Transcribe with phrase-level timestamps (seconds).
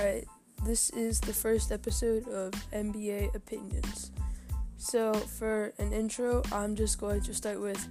[0.00, 0.26] Alright,
[0.64, 4.12] this is the first episode of NBA Opinions.
[4.78, 7.86] So, for an intro, I'm just going to start with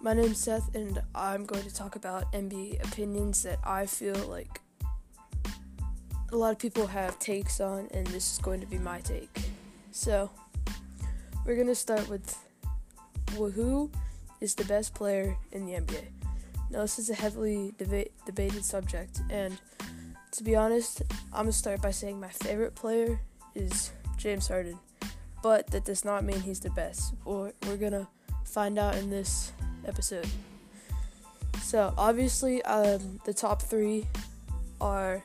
[0.00, 4.60] my name's Seth, and I'm going to talk about NBA opinions that I feel like
[6.30, 9.50] a lot of people have takes on, and this is going to be my take.
[9.90, 10.30] So,
[11.44, 12.38] we're going to start with
[13.36, 13.90] who
[14.40, 16.04] is the best player in the NBA.
[16.70, 19.58] Now, this is a heavily deba- debated subject, and
[20.38, 21.02] to be honest,
[21.32, 23.20] I'm gonna start by saying my favorite player
[23.56, 24.78] is James Harden,
[25.42, 27.12] but that does not mean he's the best.
[27.24, 28.06] We're, we're gonna
[28.44, 29.50] find out in this
[29.84, 30.28] episode.
[31.60, 34.06] So, obviously, um, the top three
[34.80, 35.24] are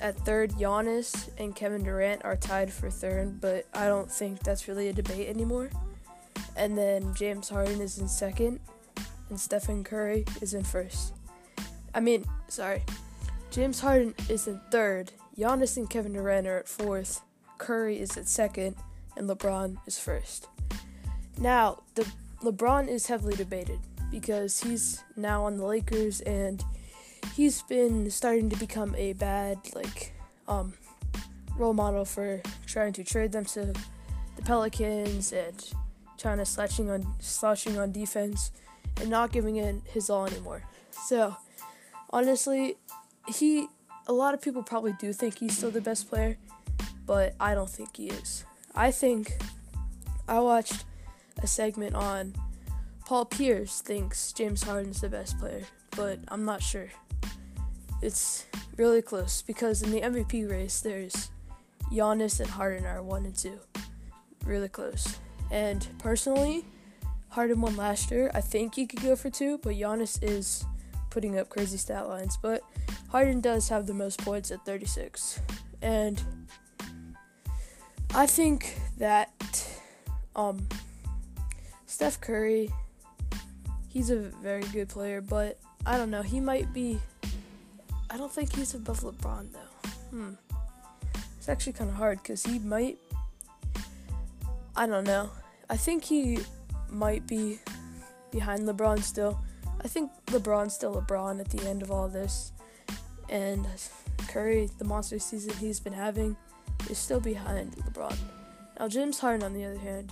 [0.00, 4.66] at third, Giannis and Kevin Durant are tied for third, but I don't think that's
[4.66, 5.70] really a debate anymore.
[6.56, 8.58] And then James Harden is in second,
[9.30, 11.14] and Stephen Curry is in first.
[11.94, 12.82] I mean, sorry,
[13.56, 17.22] James Harden is in third, Giannis and Kevin Durant are at fourth,
[17.56, 18.76] Curry is at second,
[19.16, 20.48] and LeBron is first.
[21.38, 22.06] Now, the
[22.42, 23.78] LeBron is heavily debated
[24.10, 26.62] because he's now on the Lakers and
[27.34, 30.12] he's been starting to become a bad like
[30.46, 30.74] um,
[31.56, 33.72] role model for trying to trade them to
[34.36, 35.72] the Pelicans and
[36.18, 38.50] trying to slouching on slouching on defense
[39.00, 40.62] and not giving in his all anymore.
[41.06, 41.34] So,
[42.10, 42.76] honestly,
[43.28, 43.68] he
[44.06, 46.36] a lot of people probably do think he's still the best player,
[47.06, 48.44] but I don't think he is.
[48.74, 49.32] I think
[50.28, 50.84] I watched
[51.42, 52.34] a segment on
[53.04, 55.62] Paul Pierce thinks James Harden's the best player,
[55.96, 56.88] but I'm not sure.
[58.02, 58.46] It's
[58.76, 61.30] really close because in the MVP race there's
[61.90, 63.58] Giannis and Harden are one and two.
[64.44, 65.18] Really close.
[65.50, 66.64] And personally,
[67.28, 68.30] Harden won last year.
[68.34, 70.64] I think he could go for two, but Giannis is
[71.16, 72.36] putting up crazy stat lines.
[72.36, 72.60] But
[73.08, 75.40] Harden does have the most points at 36.
[75.80, 76.22] And
[78.14, 79.32] I think that
[80.36, 80.68] um,
[81.86, 82.70] Steph Curry,
[83.88, 86.20] he's a very good player, but I don't know.
[86.20, 87.00] He might be.
[88.10, 89.90] I don't think he's above LeBron, though.
[90.10, 90.32] Hmm.
[91.38, 92.98] It's actually kind of hard because he might.
[94.76, 95.30] I don't know.
[95.70, 96.40] I think he
[96.90, 97.58] might be
[98.30, 99.40] behind LeBron still.
[99.86, 102.50] I think LeBron's still LeBron at the end of all this.
[103.28, 103.64] And
[104.26, 106.36] Curry, the monster season he's been having,
[106.90, 108.16] is still behind LeBron.
[108.80, 110.10] Now, James Harden, on the other hand,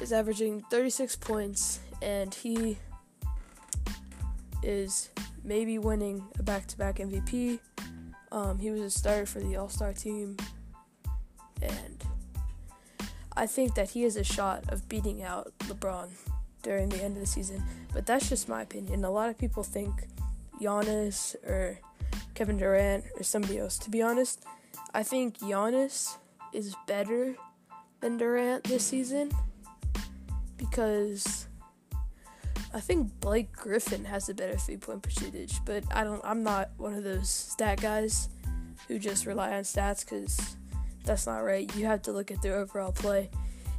[0.00, 2.78] is averaging 36 points, and he
[4.62, 5.08] is
[5.42, 7.58] maybe winning a back to back MVP.
[8.30, 10.36] Um, he was a starter for the All Star team,
[11.60, 12.04] and
[13.36, 16.10] I think that he has a shot of beating out LeBron
[16.62, 17.62] during the end of the season.
[17.92, 19.04] But that's just my opinion.
[19.04, 20.06] A lot of people think
[20.60, 21.78] Giannis or
[22.34, 23.78] Kevin Durant or somebody else.
[23.78, 24.44] To be honest,
[24.94, 26.16] I think Giannis
[26.52, 27.36] is better
[28.00, 29.30] than Durant this season
[30.56, 31.46] because
[32.72, 36.94] I think Blake Griffin has a better three-point percentage, but I don't I'm not one
[36.94, 38.28] of those stat guys
[38.88, 40.56] who just rely on stats cuz
[41.04, 41.74] that's not right.
[41.74, 43.30] You have to look at their overall play.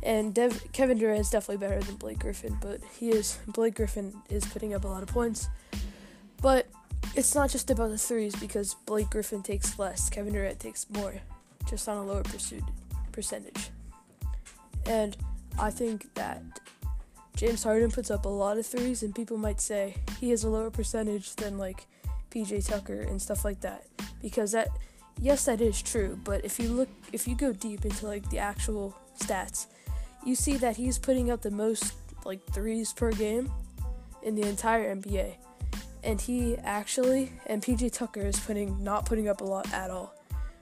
[0.04, 4.14] And Dev- Kevin Durant is definitely better than Blake Griffin, but he is Blake Griffin
[4.30, 5.48] is putting up a lot of points.
[6.42, 6.68] But
[7.16, 11.16] it's not just about the threes because Blake Griffin takes less, Kevin Durant takes more,
[11.70, 12.64] just on a lower pursuit
[13.12, 13.70] percentage.
[14.86, 15.16] And
[15.60, 16.42] I think that
[17.36, 20.50] James Harden puts up a lot of threes, and people might say he has a
[20.50, 21.86] lower percentage than like
[22.30, 23.86] PJ Tucker and stuff like that.
[24.22, 24.70] Because that,
[25.20, 26.20] yes, that is true.
[26.24, 29.68] But if you look, if you go deep into like the actual stats,
[30.26, 31.94] you see that he's putting up the most
[32.26, 33.52] like threes per game
[34.24, 35.36] in the entire NBA.
[36.04, 40.14] And he actually and PJ Tucker is putting not putting up a lot at all.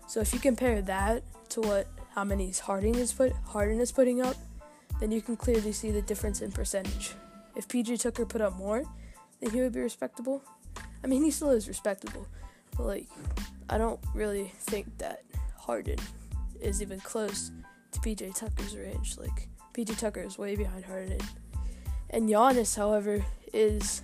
[0.08, 4.22] So if you compare that to what how many Harden is put Harden is putting
[4.22, 4.36] up,
[5.00, 7.14] then you can clearly see the difference in percentage.
[7.56, 8.84] If PJ Tucker put up more,
[9.40, 10.44] then he would be respectable.
[11.04, 12.28] I mean, he still is respectable,
[12.76, 13.08] but like,
[13.70, 15.24] I don't really think that
[15.56, 16.00] Harden
[16.60, 17.52] is even close
[17.92, 19.18] to PJ Tucker's range.
[19.18, 21.20] Like, PJ Tucker is way behind Harden.
[22.10, 24.02] And Giannis, however, is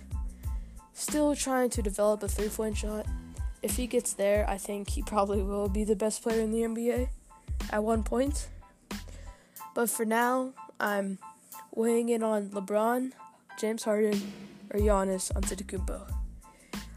[0.92, 3.06] still trying to develop a three point shot.
[3.62, 6.60] If he gets there, I think he probably will be the best player in the
[6.60, 7.08] NBA
[7.70, 8.48] at one point.
[9.74, 11.18] But for now, I'm
[11.74, 13.12] weighing in on LeBron,
[13.58, 14.32] James Harden,
[14.70, 16.12] or Giannis Antetokounmpo.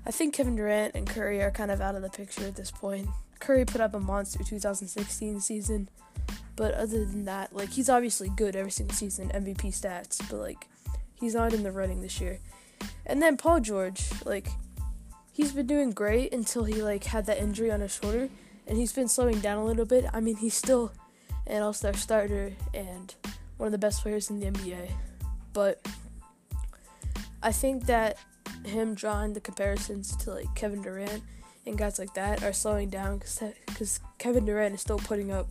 [0.05, 2.71] I think Kevin Durant and Curry are kind of out of the picture at this
[2.71, 3.07] point.
[3.39, 5.89] Curry put up a monster 2016 season,
[6.59, 10.67] but other than that, like he's obviously good every single season, MVP stats, but like
[11.17, 12.39] he's not in the running this year.
[13.05, 14.49] And then Paul George, like
[15.31, 18.27] he's been doing great until he like had that injury on his shoulder,
[18.67, 20.03] and he's been slowing down a little bit.
[20.13, 20.91] I mean, he's still
[21.47, 23.15] an All-Star starter and
[23.55, 24.91] one of the best players in the NBA,
[25.53, 25.79] but
[27.41, 28.17] I think that
[28.65, 31.23] him drawing the comparisons to like Kevin Durant
[31.65, 35.47] and guys like that are slowing down because Kevin Durant is still putting up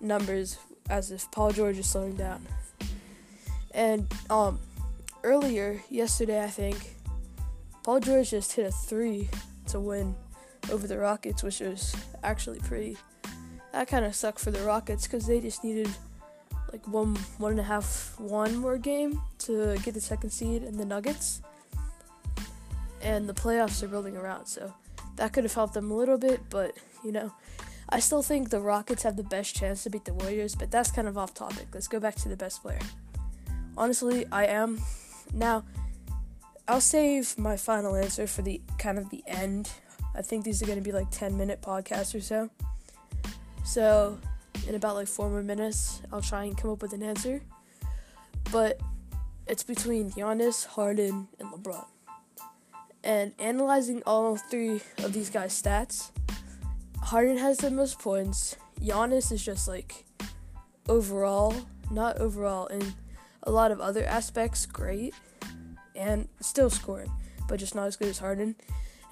[0.00, 0.58] numbers
[0.88, 2.46] as if Paul George is slowing down.
[3.72, 4.58] And um,
[5.22, 6.96] earlier yesterday, I think
[7.84, 9.28] Paul George just hit a three
[9.68, 10.14] to win
[10.70, 12.96] over the Rockets, which was actually pretty.
[13.72, 15.88] That kind of sucked for the Rockets because they just needed
[16.72, 20.78] like one, one and a half, one more game to get the second seed and
[20.78, 21.42] the Nuggets.
[23.02, 24.74] And the playoffs are building around, so
[25.16, 27.32] that could have helped them a little bit, but you know,
[27.92, 30.90] I still think the Rockets have the best chance to beat the Warriors, but that's
[30.90, 31.66] kind of off topic.
[31.74, 32.78] Let's go back to the best player.
[33.76, 34.80] Honestly, I am.
[35.32, 35.64] Now,
[36.68, 39.72] I'll save my final answer for the kind of the end.
[40.14, 42.48] I think these are going to be like 10 minute podcasts or so.
[43.64, 44.18] So,
[44.68, 47.42] in about like four more minutes, I'll try and come up with an answer.
[48.52, 48.80] But
[49.48, 51.86] it's between Giannis, Harden, and LeBron.
[53.02, 56.10] And analyzing all three of these guys' stats,
[57.02, 58.56] Harden has the most points.
[58.80, 60.04] Giannis is just like
[60.88, 61.54] overall,
[61.90, 62.94] not overall, in
[63.42, 65.14] a lot of other aspects, great.
[65.96, 67.12] And still scoring,
[67.48, 68.56] but just not as good as Harden.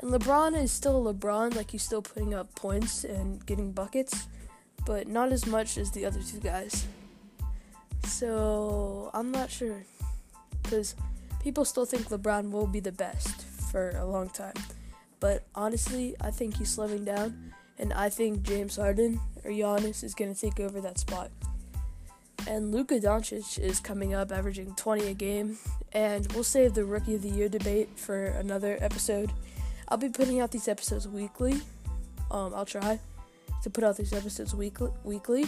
[0.00, 4.28] And LeBron is still LeBron, like he's still putting up points and getting buckets,
[4.86, 6.86] but not as much as the other two guys.
[8.04, 9.84] So I'm not sure.
[10.62, 10.94] Because
[11.42, 14.54] people still think LeBron will be the best for a long time.
[15.20, 20.14] But honestly, I think he's slowing down, and I think James Harden or Giannis is
[20.14, 21.30] going to take over that spot.
[22.46, 25.58] And Luka Doncic is coming up, averaging 20 a game,
[25.92, 29.32] and we'll save the Rookie of the Year debate for another episode.
[29.88, 31.60] I'll be putting out these episodes weekly.
[32.30, 33.00] Um, I'll try
[33.62, 35.46] to put out these episodes weekly, weekly,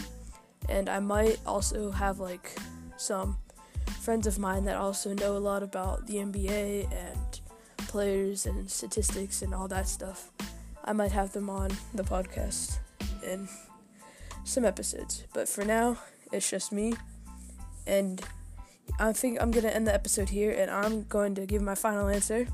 [0.69, 2.55] and I might also have like
[2.97, 3.37] some
[4.01, 7.39] friends of mine that also know a lot about the NBA and
[7.87, 10.31] players and statistics and all that stuff.
[10.83, 12.77] I might have them on the podcast
[13.23, 13.47] in
[14.43, 15.25] some episodes.
[15.33, 15.97] But for now,
[16.31, 16.93] it's just me.
[17.87, 18.21] And
[18.99, 21.75] I think I'm going to end the episode here and I'm going to give my
[21.75, 22.47] final answer.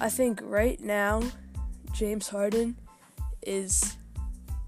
[0.00, 1.22] I think right now,
[1.92, 2.76] James Harden
[3.42, 3.96] is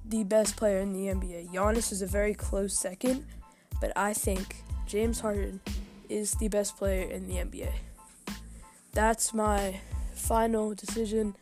[0.04, 1.52] the best player in the NBA.
[1.52, 3.24] Giannis is a very close second,
[3.80, 5.60] but I think James Harden
[6.08, 7.72] is the best player in the NBA
[8.92, 9.80] that's my
[10.14, 11.34] final decision.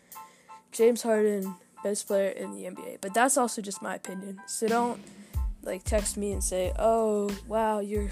[0.72, 2.98] James Harden, best player in the NBA.
[3.00, 4.40] But that's also just my opinion.
[4.46, 5.00] So don't
[5.62, 8.10] like text me and say, "Oh, wow, you're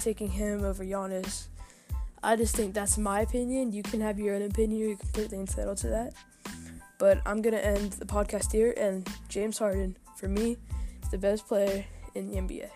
[0.00, 1.46] taking him over Giannis."
[2.22, 3.72] I just think that's my opinion.
[3.72, 4.80] You can have your own opinion.
[4.80, 6.14] You're completely entitled to that.
[6.98, 8.74] But I'm gonna end the podcast here.
[8.76, 10.56] And James Harden, for me,
[11.02, 11.84] is the best player
[12.14, 12.70] in the NBA.